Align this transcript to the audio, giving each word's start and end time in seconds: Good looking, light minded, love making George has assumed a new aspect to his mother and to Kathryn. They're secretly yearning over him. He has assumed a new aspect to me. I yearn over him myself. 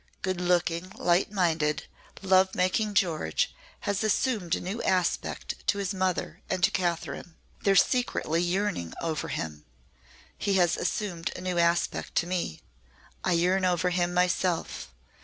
Good 0.23 0.41
looking, 0.41 0.89
light 0.97 1.31
minded, 1.31 1.85
love 2.23 2.55
making 2.55 2.95
George 2.95 3.53
has 3.81 4.03
assumed 4.03 4.55
a 4.55 4.59
new 4.59 4.81
aspect 4.81 5.53
to 5.67 5.77
his 5.77 5.93
mother 5.93 6.41
and 6.49 6.63
to 6.63 6.71
Kathryn. 6.71 7.35
They're 7.61 7.75
secretly 7.75 8.41
yearning 8.41 8.95
over 8.99 9.27
him. 9.27 9.63
He 10.39 10.55
has 10.55 10.75
assumed 10.75 11.31
a 11.35 11.41
new 11.41 11.59
aspect 11.59 12.15
to 12.15 12.25
me. 12.25 12.61
I 13.23 13.33
yearn 13.33 13.63
over 13.63 13.91
him 13.91 14.11
myself. 14.11 14.89